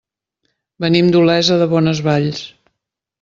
[0.85, 2.41] Venim d'Olesa de Bonesvalls.